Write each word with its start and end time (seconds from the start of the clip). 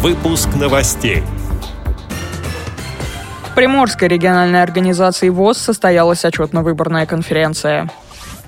Выпуск 0.00 0.50
новостей. 0.54 1.24
В 3.50 3.54
Приморской 3.56 4.06
региональной 4.06 4.62
организации 4.62 5.28
ВОЗ 5.28 5.58
состоялась 5.58 6.24
отчетно-выборная 6.24 7.04
конференция. 7.04 7.90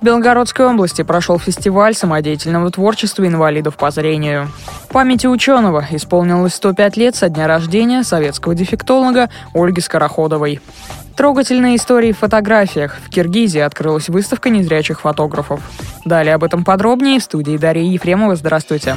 В 0.00 0.02
Белгородской 0.02 0.64
области 0.64 1.02
прошел 1.02 1.38
фестиваль 1.38 1.94
самодеятельного 1.94 2.70
творчества 2.70 3.26
инвалидов 3.26 3.76
по 3.76 3.90
зрению. 3.90 4.48
В 4.88 4.92
памяти 4.94 5.26
ученого 5.26 5.84
исполнилось 5.90 6.54
105 6.54 6.96
лет 6.96 7.14
со 7.14 7.28
дня 7.28 7.46
рождения 7.46 8.04
советского 8.04 8.54
дефектолога 8.54 9.28
Ольги 9.52 9.82
Скороходовой. 9.82 10.62
Трогательные 11.14 11.76
истории 11.76 12.12
в 12.12 12.18
фотографиях. 12.20 12.96
В 13.04 13.10
Киргизии 13.10 13.60
открылась 13.60 14.08
выставка 14.08 14.48
незрячих 14.48 15.02
фотографов. 15.02 15.60
Далее 16.06 16.36
об 16.36 16.42
этом 16.42 16.64
подробнее 16.64 17.20
в 17.20 17.22
студии 17.22 17.58
Дарьи 17.58 17.92
Ефремова. 17.92 18.34
Здравствуйте. 18.34 18.96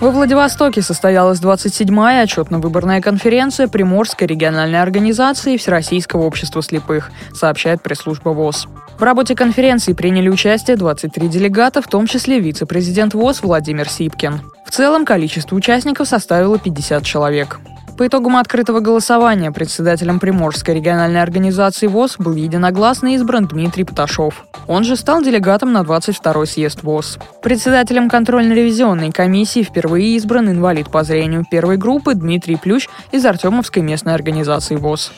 Во 0.00 0.10
Владивостоке 0.10 0.80
состоялась 0.80 1.42
27-я 1.42 2.22
отчетно-выборная 2.22 3.02
конференция 3.02 3.68
Приморской 3.68 4.26
региональной 4.26 4.80
организации 4.80 5.58
Всероссийского 5.58 6.22
общества 6.22 6.62
слепых, 6.62 7.10
сообщает 7.34 7.82
пресс-служба 7.82 8.30
ВОЗ. 8.30 8.66
В 8.98 9.02
работе 9.02 9.34
конференции 9.34 9.92
приняли 9.92 10.30
участие 10.30 10.78
23 10.78 11.28
делегата, 11.28 11.82
в 11.82 11.86
том 11.86 12.06
числе 12.06 12.40
вице-президент 12.40 13.12
ВОЗ 13.12 13.42
Владимир 13.42 13.90
Сипкин. 13.90 14.40
В 14.64 14.70
целом 14.70 15.04
количество 15.04 15.54
участников 15.54 16.08
составило 16.08 16.58
50 16.58 17.04
человек. 17.04 17.60
По 18.00 18.06
итогам 18.06 18.38
открытого 18.38 18.80
голосования 18.80 19.52
председателем 19.52 20.20
Приморской 20.20 20.74
региональной 20.74 21.20
организации 21.20 21.86
ВОЗ 21.86 22.16
был 22.16 22.34
единогласно 22.34 23.14
избран 23.14 23.46
Дмитрий 23.46 23.84
Поташов. 23.84 24.46
Он 24.66 24.84
же 24.84 24.96
стал 24.96 25.22
делегатом 25.22 25.74
на 25.74 25.82
22-й 25.82 26.46
съезд 26.46 26.82
ВОЗ. 26.82 27.18
Председателем 27.42 28.08
контрольно-ревизионной 28.08 29.12
комиссии 29.12 29.62
впервые 29.62 30.16
избран 30.16 30.48
инвалид 30.48 30.90
по 30.90 31.04
зрению 31.04 31.44
первой 31.50 31.76
группы 31.76 32.14
Дмитрий 32.14 32.56
Плющ 32.56 32.88
из 33.12 33.26
Артемовской 33.26 33.82
местной 33.82 34.14
организации 34.14 34.76
ВОЗ. 34.76 35.12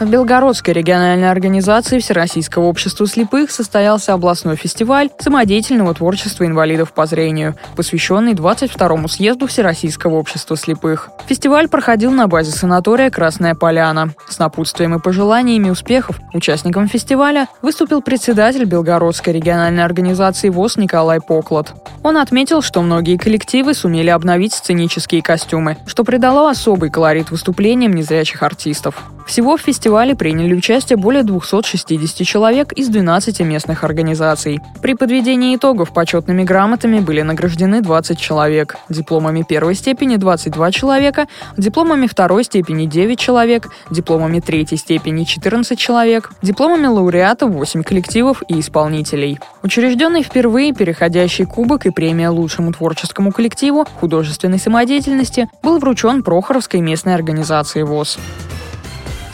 В 0.00 0.10
Белгородской 0.10 0.74
региональной 0.74 1.30
организации 1.30 2.00
Всероссийского 2.00 2.64
общества 2.64 3.06
слепых 3.06 3.52
состоялся 3.52 4.12
областной 4.12 4.56
фестиваль 4.56 5.08
самодеятельного 5.20 5.94
творчества 5.94 6.44
инвалидов 6.44 6.92
по 6.92 7.06
зрению, 7.06 7.54
посвященный 7.76 8.32
22-му 8.32 9.06
съезду 9.06 9.46
Всероссийского 9.46 10.16
общества 10.16 10.56
слепых. 10.56 11.10
Фестиваль 11.28 11.68
проходил 11.68 12.10
на 12.10 12.26
базе 12.26 12.50
санатория 12.50 13.08
«Красная 13.08 13.54
поляна». 13.54 14.10
С 14.28 14.40
напутствием 14.40 14.96
и 14.96 15.00
пожеланиями 15.00 15.70
успехов 15.70 16.18
участникам 16.32 16.88
фестиваля 16.88 17.46
выступил 17.62 18.02
председатель 18.02 18.64
Белгородской 18.64 19.32
региональной 19.32 19.84
организации 19.84 20.48
ВОЗ 20.48 20.76
Николай 20.76 21.20
Поклад. 21.20 21.72
Он 22.02 22.16
отметил, 22.16 22.62
что 22.62 22.82
многие 22.82 23.16
коллективы 23.16 23.74
сумели 23.74 24.10
обновить 24.10 24.54
сценические 24.54 25.22
костюмы, 25.22 25.76
что 25.86 26.02
придало 26.02 26.50
особый 26.50 26.90
колорит 26.90 27.30
выступлениям 27.30 27.92
незрячих 27.92 28.42
артистов. 28.42 29.04
Всего 29.26 29.56
в 29.56 29.60
фестивале 29.62 29.83
приняли 30.14 30.54
участие 30.54 30.96
более 30.96 31.22
260 31.22 32.26
человек 32.26 32.72
из 32.72 32.88
12 32.88 33.40
местных 33.40 33.84
организаций. 33.84 34.60
При 34.80 34.94
подведении 34.94 35.54
итогов 35.54 35.92
почетными 35.92 36.42
грамотами 36.42 37.00
были 37.00 37.22
награждены 37.22 37.80
20 37.82 38.18
человек, 38.18 38.76
дипломами 38.88 39.44
первой 39.46 39.74
степени 39.74 40.16
22 40.16 40.72
человека, 40.72 41.26
дипломами 41.56 42.06
второй 42.06 42.44
степени 42.44 42.86
9 42.86 43.18
человек, 43.18 43.68
дипломами 43.90 44.40
третьей 44.40 44.78
степени 44.78 45.24
14 45.24 45.78
человек, 45.78 46.30
дипломами 46.42 46.86
лауреата 46.86 47.46
8 47.46 47.82
коллективов 47.82 48.42
и 48.48 48.60
исполнителей. 48.60 49.38
Учрежденный 49.62 50.22
впервые 50.22 50.72
переходящий 50.72 51.44
кубок 51.44 51.86
и 51.86 51.90
премия 51.90 52.30
лучшему 52.30 52.72
творческому 52.72 53.32
коллективу 53.32 53.86
художественной 54.00 54.58
самодеятельности 54.58 55.48
был 55.62 55.78
вручен 55.78 56.22
Прохоровской 56.22 56.80
местной 56.80 57.14
организации 57.14 57.82
ВОЗ. 57.82 58.18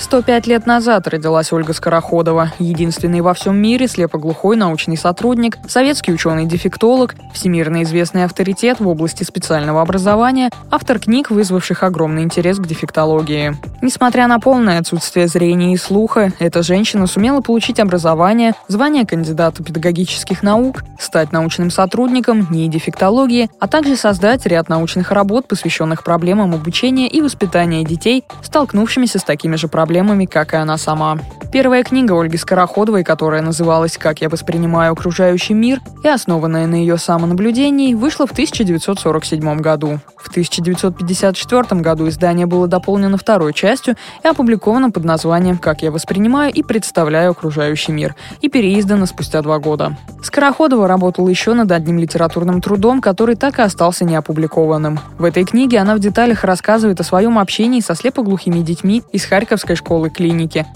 105 0.00 0.46
лет 0.46 0.66
назад 0.66 1.06
родилась 1.08 1.52
Ольга 1.52 1.74
Скороходова, 1.74 2.52
единственный 2.58 3.20
во 3.20 3.34
всем 3.34 3.56
мире 3.56 3.86
слепоглухой 3.86 4.56
научный 4.56 4.96
сотрудник, 4.96 5.58
советский 5.68 6.12
ученый-дефектолог, 6.14 7.14
всемирно 7.34 7.82
известный 7.82 8.24
авторитет 8.24 8.80
в 8.80 8.88
области 8.88 9.24
специального 9.24 9.82
образования, 9.82 10.50
автор 10.70 10.98
книг, 10.98 11.30
вызвавших 11.30 11.82
огромный 11.82 12.22
интерес 12.22 12.56
к 12.56 12.66
дефектологии. 12.66 13.54
Несмотря 13.82 14.26
на 14.26 14.40
полное 14.40 14.80
отсутствие 14.80 15.28
зрения 15.28 15.74
и 15.74 15.76
слуха, 15.76 16.32
эта 16.38 16.62
женщина 16.62 17.06
сумела 17.06 17.42
получить 17.42 17.78
образование, 17.78 18.54
звание 18.68 19.06
кандидата 19.06 19.62
педагогических 19.62 20.42
наук, 20.42 20.82
стать 20.98 21.30
научным 21.30 21.70
сотрудником 21.70 22.46
НИИ 22.50 22.68
дефектологии, 22.68 23.50
а 23.60 23.68
также 23.68 23.96
создать 23.96 24.46
ряд 24.46 24.70
научных 24.70 25.12
работ, 25.12 25.46
посвященных 25.46 26.04
проблемам 26.04 26.54
обучения 26.54 27.06
и 27.06 27.20
воспитания 27.20 27.84
детей, 27.84 28.24
столкнувшимися 28.42 29.18
с 29.18 29.24
такими 29.24 29.56
же 29.56 29.68
проблемами 29.68 29.89
проблемами, 29.90 30.24
как 30.24 30.54
и 30.54 30.56
она 30.56 30.78
сама. 30.78 31.18
Первая 31.52 31.82
книга 31.82 32.12
Ольги 32.12 32.36
Скороходовой, 32.36 33.02
которая 33.02 33.42
называлась 33.42 33.98
«Как 33.98 34.20
я 34.20 34.28
воспринимаю 34.28 34.92
окружающий 34.92 35.52
мир» 35.52 35.80
и 36.04 36.08
основанная 36.08 36.68
на 36.68 36.76
ее 36.76 36.96
самонаблюдении, 36.96 37.94
вышла 37.94 38.28
в 38.28 38.30
1947 38.30 39.58
году. 39.58 39.98
В 40.16 40.28
1954 40.28 41.80
году 41.80 42.08
издание 42.08 42.46
было 42.46 42.68
дополнено 42.68 43.16
второй 43.16 43.52
частью 43.52 43.96
и 44.22 44.28
опубликовано 44.28 44.92
под 44.92 45.02
названием 45.02 45.58
«Как 45.58 45.82
я 45.82 45.90
воспринимаю 45.90 46.52
и 46.52 46.62
представляю 46.62 47.32
окружающий 47.32 47.90
мир» 47.90 48.14
и 48.40 48.48
переиздано 48.48 49.06
спустя 49.06 49.42
два 49.42 49.58
года. 49.58 49.96
Скороходова 50.22 50.86
работала 50.86 51.28
еще 51.28 51.54
над 51.54 51.72
одним 51.72 51.98
литературным 51.98 52.60
трудом, 52.60 53.00
который 53.00 53.34
так 53.34 53.58
и 53.58 53.62
остался 53.62 54.04
неопубликованным. 54.04 55.00
В 55.18 55.24
этой 55.24 55.44
книге 55.44 55.78
она 55.78 55.96
в 55.96 55.98
деталях 55.98 56.44
рассказывает 56.44 57.00
о 57.00 57.04
своем 57.04 57.38
общении 57.38 57.80
со 57.80 57.96
слепоглухими 57.96 58.60
детьми 58.60 59.02
из 59.12 59.24
Харьковской 59.24 59.74
школы-клиники, 59.74 60.66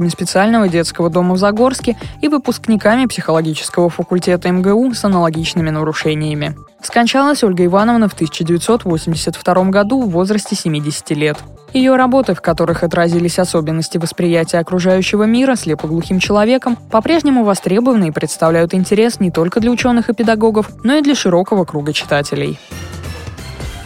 воспитанниками 0.00 0.08
специального 0.08 0.68
детского 0.68 1.10
дома 1.10 1.34
в 1.34 1.38
Загорске 1.38 1.96
и 2.22 2.28
выпускниками 2.28 3.06
психологического 3.06 3.90
факультета 3.90 4.50
МГУ 4.50 4.94
с 4.94 5.04
аналогичными 5.04 5.70
нарушениями. 5.70 6.56
Скончалась 6.82 7.44
Ольга 7.44 7.64
Ивановна 7.64 8.08
в 8.08 8.14
1982 8.14 9.64
году 9.64 10.02
в 10.02 10.10
возрасте 10.10 10.56
70 10.56 11.10
лет. 11.10 11.36
Ее 11.72 11.94
работы, 11.96 12.34
в 12.34 12.40
которых 12.40 12.82
отразились 12.82 13.38
особенности 13.38 13.98
восприятия 13.98 14.58
окружающего 14.58 15.24
мира 15.24 15.54
слепоглухим 15.54 16.18
человеком, 16.18 16.76
по-прежнему 16.90 17.44
востребованы 17.44 18.08
и 18.08 18.10
представляют 18.10 18.74
интерес 18.74 19.20
не 19.20 19.30
только 19.30 19.60
для 19.60 19.70
ученых 19.70 20.08
и 20.08 20.14
педагогов, 20.14 20.70
но 20.82 20.94
и 20.94 21.02
для 21.02 21.14
широкого 21.14 21.64
круга 21.64 21.92
читателей. 21.92 22.58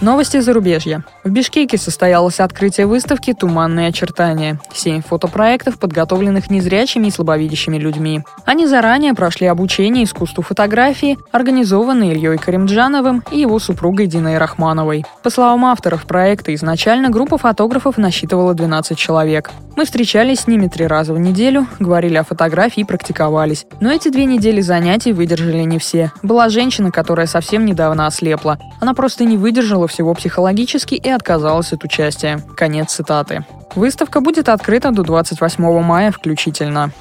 Новости 0.04 0.38
зарубежья. 0.40 1.02
В 1.24 1.30
Бишкеке 1.30 1.78
состоялось 1.78 2.38
открытие 2.38 2.86
выставки 2.86 3.32
«Туманные 3.32 3.88
очертания». 3.88 4.60
Семь 4.70 5.00
фотопроектов, 5.00 5.78
подготовленных 5.78 6.50
незрячими 6.50 7.06
и 7.06 7.10
слабовидящими 7.10 7.78
людьми. 7.78 8.20
Они 8.44 8.66
заранее 8.66 9.14
прошли 9.14 9.46
обучение 9.46 10.04
искусству 10.04 10.42
фотографии, 10.42 11.16
организованное 11.32 12.12
Ильей 12.12 12.36
Каримджановым 12.36 13.22
и 13.30 13.38
его 13.38 13.58
супругой 13.58 14.06
Диной 14.06 14.36
Рахмановой. 14.36 15.06
По 15.22 15.30
словам 15.30 15.64
авторов 15.64 16.04
проекта, 16.04 16.54
изначально 16.54 17.08
группа 17.08 17.38
фотографов 17.38 17.96
насчитывала 17.96 18.52
12 18.52 18.98
человек. 18.98 19.52
Мы 19.76 19.86
встречались 19.86 20.40
с 20.40 20.46
ними 20.46 20.68
три 20.68 20.86
раза 20.86 21.12
в 21.12 21.18
неделю, 21.18 21.66
говорили 21.80 22.16
о 22.16 22.24
фотографии 22.24 22.82
и 22.82 22.84
практиковались. 22.84 23.66
Но 23.80 23.90
эти 23.90 24.08
две 24.08 24.24
недели 24.24 24.60
занятий 24.60 25.12
выдержали 25.12 25.62
не 25.62 25.78
все. 25.78 26.12
Была 26.22 26.48
женщина, 26.48 26.92
которая 26.92 27.26
совсем 27.26 27.64
недавно 27.64 28.06
ослепла. 28.06 28.58
Она 28.80 28.94
просто 28.94 29.24
не 29.24 29.36
выдержала 29.36 29.88
всего 29.88 30.14
психологически 30.14 30.94
и 30.94 31.08
отказалась 31.08 31.72
от 31.72 31.82
участия. 31.82 32.40
Конец 32.56 32.92
цитаты. 32.92 33.44
Выставка 33.74 34.20
будет 34.20 34.48
открыта 34.48 34.92
до 34.92 35.02
28 35.02 35.82
мая 35.82 36.12
включительно. 36.12 36.92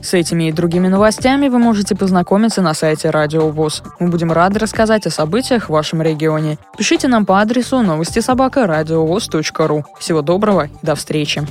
С 0.00 0.14
этими 0.14 0.48
и 0.48 0.52
другими 0.52 0.88
новостями 0.88 1.48
вы 1.48 1.58
можете 1.58 1.94
познакомиться 1.94 2.62
на 2.62 2.72
сайте 2.72 3.10
Радио 3.10 3.50
ВОЗ. 3.50 3.82
Мы 4.00 4.08
будем 4.08 4.32
рады 4.32 4.58
рассказать 4.58 5.06
о 5.06 5.10
событиях 5.10 5.66
в 5.66 5.72
вашем 5.72 6.00
регионе. 6.00 6.58
Пишите 6.78 7.08
нам 7.08 7.26
по 7.26 7.40
адресу 7.40 7.82
новости 7.82 8.20
собака 8.20 8.66
ру. 8.66 9.84
Всего 9.98 10.22
доброго 10.22 10.66
и 10.66 10.70
до 10.86 10.94
встречи. 10.94 11.46